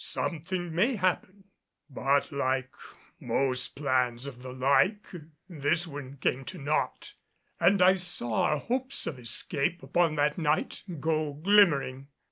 Something 0.03 0.73
may 0.73 0.95
happen." 0.95 1.43
But 1.87 2.31
like 2.31 2.73
most 3.19 3.75
plans 3.75 4.25
of 4.25 4.41
the 4.41 4.51
like, 4.51 5.05
this 5.47 5.85
one 5.85 6.17
came 6.17 6.43
to 6.45 6.57
naught; 6.57 7.13
and 7.59 7.83
I 7.83 7.93
saw 7.97 8.45
our 8.45 8.57
hopes 8.57 9.05
of 9.05 9.19
escape 9.19 9.83
upon 9.83 10.15
that 10.15 10.39
night 10.39 10.81
go 10.99 11.33
glimmering. 11.33 12.07